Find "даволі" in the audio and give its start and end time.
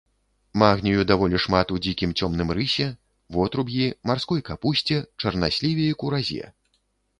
1.11-1.41